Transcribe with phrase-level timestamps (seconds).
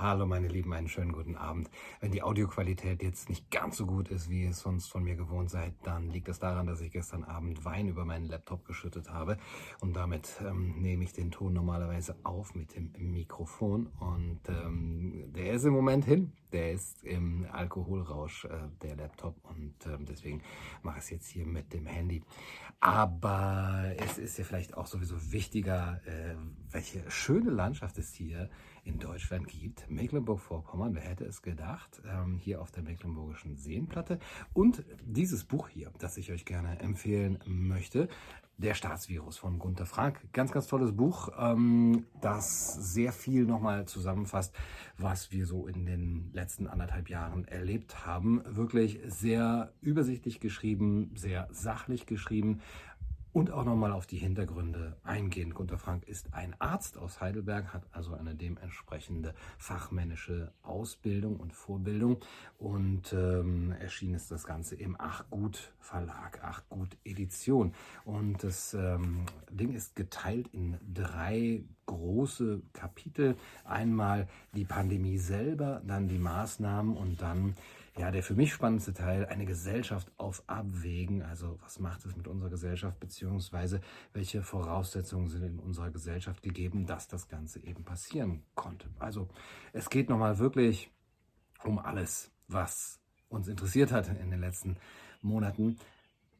[0.00, 1.68] Hallo meine Lieben, einen schönen guten Abend.
[1.98, 5.16] Wenn die Audioqualität jetzt nicht ganz so gut ist, wie ihr es sonst von mir
[5.16, 9.10] gewohnt seid, dann liegt es daran, dass ich gestern Abend Wein über meinen Laptop geschüttet
[9.10, 9.38] habe
[9.80, 15.54] und damit ähm, nehme ich den Ton normalerweise auf mit dem Mikrofon und ähm, der
[15.54, 18.50] ist im Moment hin, der ist im Alkoholrausch, äh,
[18.82, 20.42] der Laptop und ähm, deswegen
[20.84, 22.22] mache ich es jetzt hier mit dem Handy.
[22.78, 26.36] Aber es ist ja vielleicht auch sowieso wichtiger, äh,
[26.70, 28.48] welche schöne Landschaft es hier
[28.88, 29.88] in Deutschland gibt.
[29.90, 34.18] Mecklenburg-Vorpommern, wer hätte es gedacht, ähm, hier auf der Mecklenburgischen Seenplatte.
[34.54, 38.08] Und dieses Buch hier, das ich euch gerne empfehlen möchte,
[38.56, 40.20] der Staatsvirus von Gunter Frank.
[40.32, 44.52] Ganz, ganz tolles Buch, ähm, das sehr viel nochmal zusammenfasst,
[44.96, 48.42] was wir so in den letzten anderthalb Jahren erlebt haben.
[48.44, 52.60] Wirklich sehr übersichtlich geschrieben, sehr sachlich geschrieben
[53.32, 55.54] und auch nochmal auf die Hintergründe eingehen.
[55.54, 62.18] Gunter Frank ist ein Arzt aus Heidelberg, hat also eine dementsprechende fachmännische Ausbildung und Vorbildung
[62.58, 67.72] und ähm, erschienen ist das Ganze im Achgut Verlag, Achgut Edition.
[68.04, 73.36] Und das ähm, Ding ist geteilt in drei große Kapitel.
[73.64, 77.54] Einmal die Pandemie selber, dann die Maßnahmen und dann
[77.98, 81.22] ja, der für mich spannendste Teil, eine Gesellschaft auf Abwägen.
[81.22, 83.80] Also was macht es mit unserer Gesellschaft, beziehungsweise
[84.12, 88.88] welche Voraussetzungen sind in unserer Gesellschaft gegeben, dass das Ganze eben passieren konnte.
[89.00, 89.28] Also
[89.72, 90.92] es geht nochmal wirklich
[91.64, 94.76] um alles, was uns interessiert hat in den letzten
[95.20, 95.76] Monaten.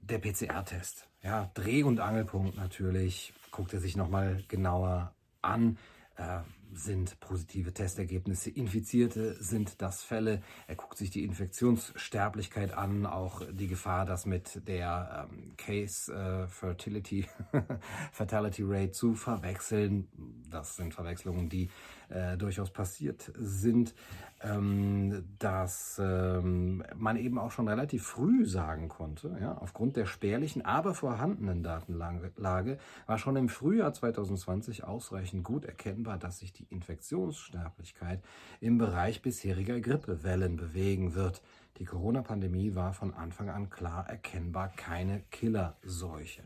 [0.00, 5.76] Der PCR-Test, ja, Dreh- und Angelpunkt natürlich, guckt er sich nochmal genauer an.
[6.16, 6.38] Äh,
[6.72, 8.50] sind positive Testergebnisse.
[8.50, 10.42] Infizierte sind das Fälle.
[10.66, 16.46] Er guckt sich die Infektionssterblichkeit an, auch die Gefahr, dass mit der ähm, Case äh,
[16.48, 17.26] Fertility,
[18.12, 20.08] Fatality Rate zu verwechseln.
[20.50, 21.70] Das sind Verwechslungen, die
[22.08, 23.94] äh, durchaus passiert sind,
[24.40, 30.64] ähm, dass ähm, man eben auch schon relativ früh sagen konnte, ja, aufgrund der spärlichen,
[30.64, 38.22] aber vorhandenen Datenlage war schon im Frühjahr 2020 ausreichend gut erkennbar, dass sich die Infektionssterblichkeit
[38.60, 41.42] im Bereich bisheriger Grippewellen bewegen wird.
[41.78, 46.42] Die Corona-Pandemie war von Anfang an klar erkennbar keine Killerseuche.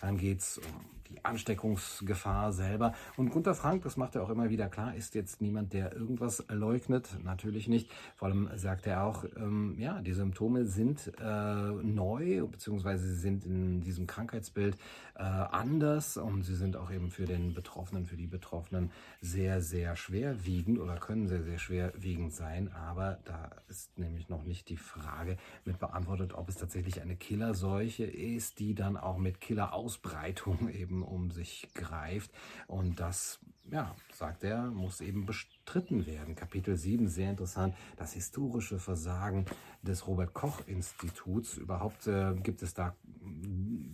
[0.00, 2.94] Dann geht es um die Ansteckungsgefahr selber.
[3.16, 6.44] Und Gunter Frank, das macht er auch immer wieder klar, ist jetzt niemand, der irgendwas
[6.48, 7.18] leugnet.
[7.22, 7.90] Natürlich nicht.
[8.16, 13.44] Vor allem sagt er auch, ähm, ja, die Symptome sind äh, neu, beziehungsweise sie sind
[13.44, 14.76] in diesem Krankheitsbild
[15.14, 19.96] äh, anders und sie sind auch eben für den Betroffenen, für die Betroffenen sehr, sehr
[19.96, 22.72] schwerwiegend oder können sehr, sehr schwerwiegend sein.
[22.72, 28.04] Aber da ist nämlich noch nicht die Frage mit beantwortet, ob es tatsächlich eine Killerseuche
[28.04, 32.30] ist, die dann auch mit Killerausbreitung eben um sich greift.
[32.66, 33.40] Und das,
[33.70, 36.34] ja, sagt er, muss eben bestritten werden.
[36.34, 39.46] Kapitel 7, sehr interessant, das historische Versagen
[39.82, 41.56] des Robert Koch Instituts.
[41.56, 42.94] Überhaupt äh, gibt es da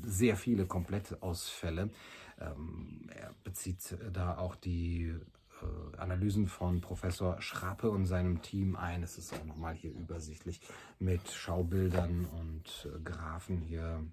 [0.02, 1.90] sehr viele Komplettausfälle.
[2.40, 5.14] Ähm, er bezieht da auch die
[5.96, 9.02] Analysen von Professor Schrappe und seinem Team ein.
[9.02, 10.60] Es ist auch nochmal hier übersichtlich
[10.98, 14.04] mit Schaubildern und äh, Graphen hier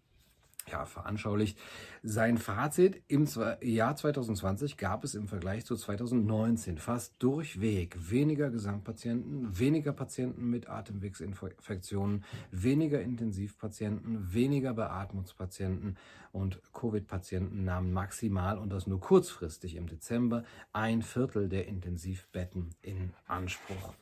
[0.69, 1.57] ja, veranschaulicht.
[2.03, 3.27] Sein Fazit im
[3.61, 10.69] Jahr 2020 gab es im Vergleich zu 2019 fast durchweg weniger Gesamtpatienten, weniger Patienten mit
[10.69, 15.97] Atemwegsinfektionen, weniger Intensivpatienten, weniger Beatmungspatienten
[16.31, 20.43] und Covid-Patienten nahmen maximal und das nur kurzfristig im Dezember
[20.73, 23.93] ein Viertel der Intensivbetten in Anspruch.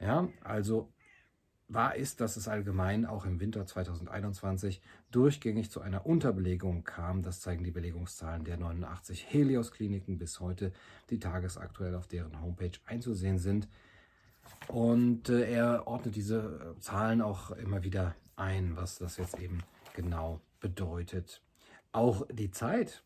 [0.00, 0.88] Ja, also
[1.68, 7.22] Wahr ist, dass es allgemein auch im Winter 2021 durchgängig zu einer Unterbelegung kam.
[7.22, 10.72] Das zeigen die Belegungszahlen der 89 Helios-Kliniken bis heute,
[11.10, 13.68] die tagesaktuell auf deren Homepage einzusehen sind.
[14.68, 19.62] Und äh, er ordnet diese äh, Zahlen auch immer wieder ein, was das jetzt eben
[19.94, 21.42] genau bedeutet.
[21.90, 23.02] Auch die Zeit,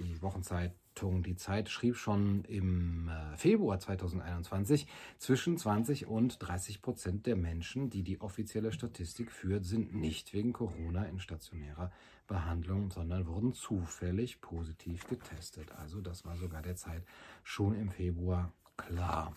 [0.00, 4.86] die Wochenzeit Zeitung Die Zeit schrieb schon im äh, Februar 2021,
[5.18, 10.52] zwischen 20 und 30 Prozent der Menschen, die die offizielle Statistik führt, sind nicht wegen
[10.52, 11.90] Corona in stationärer
[12.26, 15.72] Behandlung, sondern wurden zufällig positiv getestet.
[15.72, 17.02] Also das war sogar der Zeit
[17.44, 19.34] schon im Februar klar.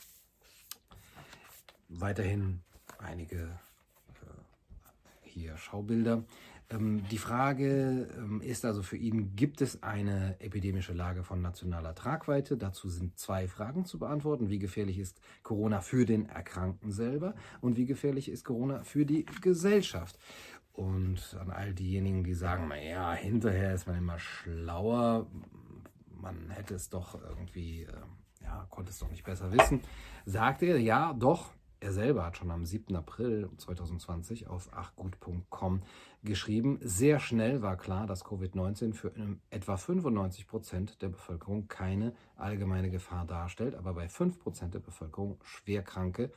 [1.88, 2.60] Weiterhin
[2.98, 6.26] einige äh, hier Schaubilder.
[6.70, 11.96] Ähm, die Frage ähm, ist also für ihn, gibt es eine epidemische Lage von nationaler
[11.96, 12.58] Tragweite?
[12.58, 14.50] Dazu sind zwei Fragen zu beantworten.
[14.50, 19.26] Wie gefährlich ist Corona für den Erkrankten selber und wie gefährlich ist Corona für die
[19.42, 20.18] Gesellschaft?
[20.72, 25.28] Und an all diejenigen, die sagen, naja, hinterher ist man immer schlauer,
[26.20, 27.94] man hätte es doch irgendwie äh,
[28.44, 29.82] ja, konnte es doch nicht besser wissen,
[30.26, 31.52] sagte er, ja, doch,
[31.84, 32.96] er selber hat schon am 7.
[32.96, 35.82] April 2020 auf achgut.com
[36.24, 39.12] geschrieben, sehr schnell war klar, dass Covid-19 für
[39.50, 45.38] etwa 95 Prozent der Bevölkerung keine allgemeine Gefahr darstellt, aber bei 5 Prozent der Bevölkerung
[45.44, 46.32] Schwerkranke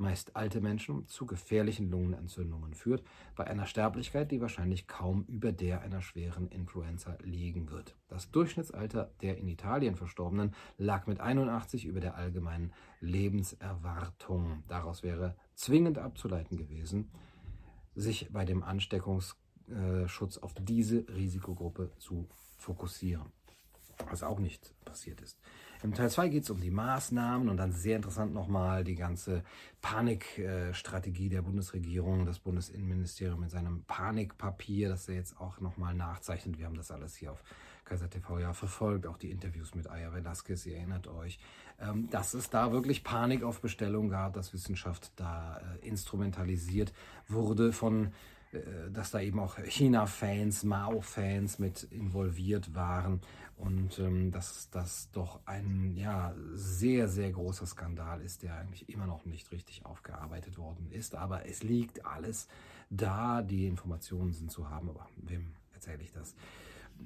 [0.00, 3.04] meist alte Menschen, zu gefährlichen Lungenentzündungen führt,
[3.36, 7.96] bei einer Sterblichkeit, die wahrscheinlich kaum über der einer schweren Influenza liegen wird.
[8.08, 14.64] Das Durchschnittsalter der in Italien Verstorbenen lag mit 81 über der allgemeinen Lebenserwartung.
[14.66, 17.10] Daraus wäre zwingend abzuleiten gewesen,
[17.94, 23.32] sich bei dem Ansteckungsschutz auf diese Risikogruppe zu fokussieren,
[24.08, 25.38] was auch nicht passiert ist.
[25.82, 29.42] Im Teil 2 geht es um die Maßnahmen und dann sehr interessant nochmal die ganze
[29.80, 36.58] Panikstrategie der Bundesregierung, das Bundesinnenministerium mit seinem Panikpapier, das er jetzt auch nochmal nachzeichnet.
[36.58, 37.42] Wir haben das alles hier auf
[37.86, 41.38] Kaiser TV ja verfolgt, auch die Interviews mit Aya Velasquez, ihr erinnert euch,
[41.80, 46.92] ähm, dass es da wirklich Panik auf Bestellung gab, dass Wissenschaft da äh, instrumentalisiert
[47.26, 48.10] wurde von äh,
[48.92, 53.20] dass da eben auch China-Fans, Mao-Fans mit involviert waren
[53.56, 59.06] und ähm, dass das doch ein ja, sehr, sehr großer Skandal ist, der eigentlich immer
[59.06, 61.14] noch nicht richtig aufgearbeitet worden ist.
[61.14, 62.48] Aber es liegt alles
[62.88, 64.88] da, die Informationen sind zu haben.
[64.88, 66.34] Aber wem erzähle ich das?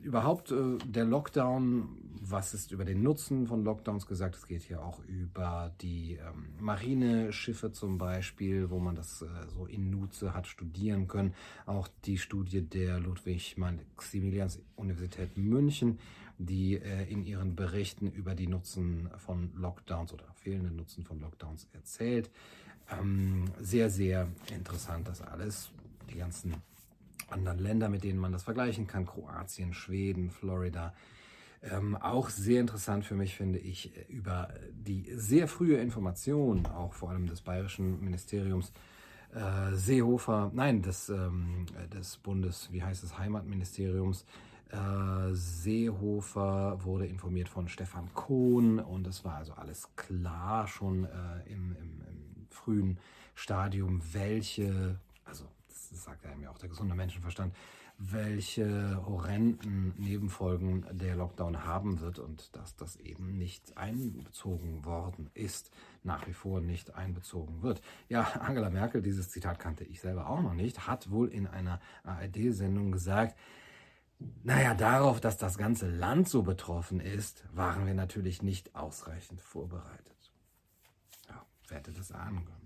[0.03, 1.89] Überhaupt äh, der Lockdown,
[2.21, 4.37] was ist über den Nutzen von Lockdowns gesagt?
[4.37, 9.67] Es geht hier auch über die ähm, Marineschiffe zum Beispiel, wo man das äh, so
[9.67, 11.35] in Nutze hat studieren können.
[11.67, 15.99] Auch die Studie der Ludwig-Maximilians-Universität München,
[16.39, 21.67] die äh, in ihren Berichten über die Nutzen von Lockdowns oder fehlenden Nutzen von Lockdowns
[21.73, 22.31] erzählt.
[22.91, 25.71] Ähm, sehr, sehr interessant das alles.
[26.11, 26.55] Die ganzen
[27.31, 30.95] anderen Länder, mit denen man das vergleichen kann, Kroatien, Schweden, Florida.
[31.63, 37.11] Ähm, auch sehr interessant für mich finde ich über die sehr frühe Information, auch vor
[37.11, 38.73] allem des bayerischen Ministeriums
[39.35, 44.25] äh, Seehofer, nein, des, ähm, des Bundes, wie heißt es, Heimatministeriums,
[44.71, 51.09] äh, Seehofer wurde informiert von Stefan Kohn und es war also alles klar schon äh,
[51.47, 52.99] im, im, im frühen
[53.35, 54.99] Stadium, welche,
[55.95, 57.55] das sagt einem ja auch der gesunde Menschenverstand,
[57.99, 65.71] welche horrenden Nebenfolgen der Lockdown haben wird und dass das eben nicht einbezogen worden ist,
[66.03, 67.81] nach wie vor nicht einbezogen wird.
[68.09, 71.81] Ja, Angela Merkel, dieses Zitat kannte ich selber auch noch nicht, hat wohl in einer
[72.03, 73.39] ARD-Sendung gesagt,
[74.43, 80.33] naja, darauf, dass das ganze Land so betroffen ist, waren wir natürlich nicht ausreichend vorbereitet.
[81.29, 82.64] Ja, wer hätte das ahnen können?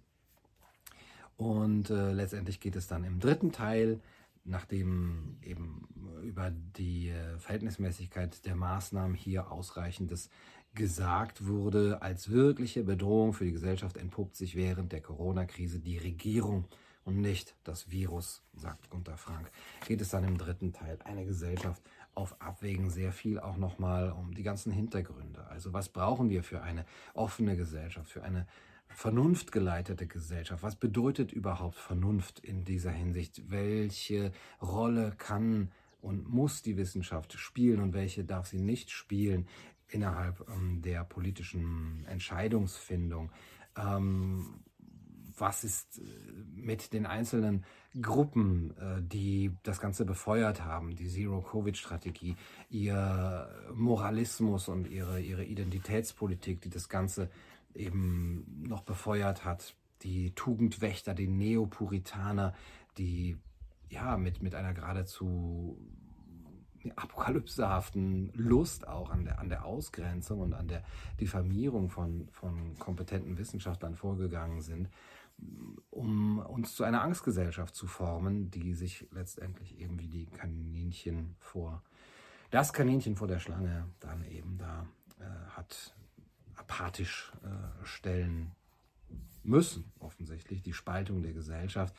[1.39, 4.01] Und äh, letztendlich geht es dann im dritten Teil,
[4.45, 5.87] nachdem eben
[6.25, 10.31] über die äh, Verhältnismäßigkeit der Maßnahmen hier ausreichendes
[10.75, 16.65] gesagt wurde, als wirkliche Bedrohung für die Gesellschaft entpuppt sich während der Corona-Krise die Regierung
[17.05, 19.51] und nicht das Virus, sagt Gunter Frank.
[19.87, 21.83] Geht es dann im dritten Teil eine Gesellschaft
[22.17, 25.47] auf Abwägen sehr viel auch nochmal um die ganzen Hintergründe.
[25.47, 28.49] Also was brauchen wir für eine offene Gesellschaft, für eine
[28.89, 30.63] vernunftgeleitete Gesellschaft.
[30.63, 33.51] Was bedeutet überhaupt Vernunft in dieser Hinsicht?
[33.51, 35.71] Welche Rolle kann
[36.01, 39.47] und muss die Wissenschaft spielen und welche darf sie nicht spielen
[39.89, 43.31] innerhalb ähm, der politischen Entscheidungsfindung?
[43.77, 44.61] Ähm,
[45.37, 46.03] was ist äh,
[46.55, 47.65] mit den einzelnen
[48.01, 52.37] Gruppen, äh, die das Ganze befeuert haben, die Zero-Covid-Strategie,
[52.71, 57.31] ihr Moralismus und ihre, ihre Identitätspolitik, die das Ganze
[57.79, 59.75] eben noch befeuert hat.
[60.03, 62.55] Die Tugendwächter, die Neopuritaner,
[62.99, 63.37] die
[63.89, 65.79] ja mit, mit einer geradezu
[66.97, 70.85] apokalypsehaften Lust auch an der, an der Ausgrenzung und an der
[71.21, 74.89] Diffamierung von, von kompetenten Wissenschaftlern vorgegangen sind,
[75.91, 81.83] um uns zu einer Angstgesellschaft zu formen, die sich letztendlich eben wie die Kaninchen vor,
[82.51, 84.87] das Kaninchen vor der Schlange dann eben da
[85.21, 85.95] äh, hat
[86.69, 88.53] apathisch äh, stellen
[89.43, 91.95] müssen, offensichtlich, die Spaltung der Gesellschaft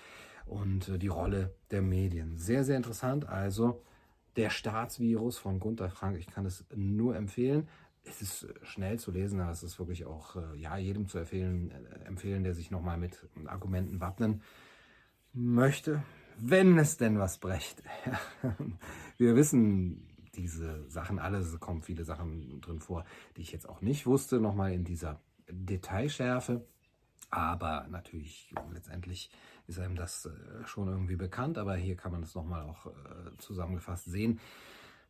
[0.46, 2.38] und äh, die Rolle der Medien.
[2.38, 3.28] Sehr, sehr interessant.
[3.28, 3.82] Also
[4.36, 7.68] der Staatsvirus von Gunther Frank, ich kann es nur empfehlen.
[8.04, 11.18] Es ist äh, schnell zu lesen, aber es ist wirklich auch äh, ja, jedem zu
[11.18, 11.72] empfehlen,
[12.06, 14.44] empfehlen der sich nochmal mit Argumenten wappnen
[15.34, 16.04] möchte,
[16.38, 17.84] wenn es denn was brecht.
[19.18, 20.09] Wir wissen,
[20.42, 23.06] diese Sachen, alles kommen viele Sachen drin vor,
[23.36, 25.20] die ich jetzt auch nicht wusste, nochmal in dieser
[25.50, 26.66] Detailschärfe.
[27.30, 29.30] Aber natürlich, letztendlich
[29.68, 33.38] ist einem das äh, schon irgendwie bekannt, aber hier kann man es nochmal auch äh,
[33.38, 34.40] zusammengefasst sehen.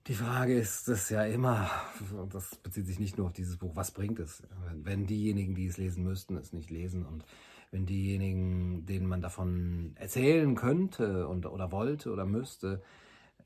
[0.07, 1.69] Die Frage ist es ja immer,
[2.11, 4.43] und das bezieht sich nicht nur auf dieses Buch, was bringt es,
[4.73, 7.25] wenn diejenigen, die es lesen müssten, es nicht lesen und
[7.71, 12.81] wenn diejenigen, denen man davon erzählen könnte und, oder wollte oder müsste,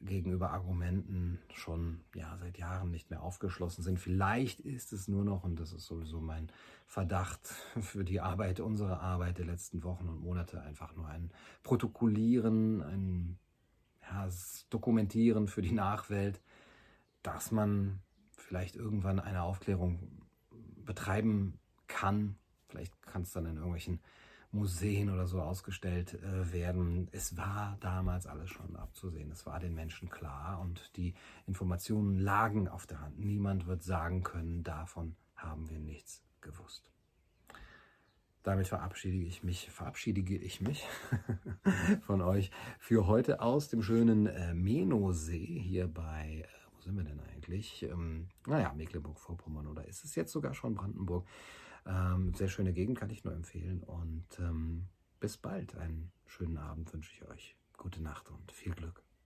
[0.06, 4.00] gegenüber Argumenten schon ja, seit Jahren nicht mehr aufgeschlossen sind.
[4.00, 6.52] Vielleicht ist es nur noch, und das ist sowieso mein
[6.86, 7.48] Verdacht
[7.82, 11.32] für die Arbeit, unsere Arbeit der letzten Wochen und Monate, einfach nur ein
[11.64, 13.40] Protokollieren, ein
[14.02, 14.30] ja,
[14.70, 16.42] Dokumentieren für die Nachwelt,
[17.22, 18.00] dass man
[18.38, 20.00] vielleicht irgendwann eine Aufklärung
[20.86, 22.36] betreiben kann.
[22.68, 24.00] Vielleicht kann es dann in irgendwelchen
[24.54, 27.10] Museen oder so ausgestellt äh, werden.
[27.12, 29.32] Es war damals alles schon abzusehen.
[29.32, 31.16] Es war den Menschen klar und die
[31.48, 33.20] Informationen lagen auf der Hand.
[33.20, 36.92] Niemand wird sagen können, davon haben wir nichts gewusst.
[38.44, 40.86] Damit verabschiede ich mich, verabschiede ich mich
[42.02, 47.06] von euch für heute aus dem schönen äh, Menosee hier bei, äh, wo sind wir
[47.06, 47.84] denn eigentlich?
[47.84, 51.26] Ähm, naja, Mecklenburg-Vorpommern oder ist es jetzt sogar schon Brandenburg?
[51.86, 53.84] Ähm, sehr schöne Gegend, kann ich nur empfehlen.
[53.84, 54.88] Und ähm,
[55.20, 55.76] bis bald.
[55.76, 57.56] Einen schönen Abend wünsche ich euch.
[57.78, 59.03] Gute Nacht und viel Glück.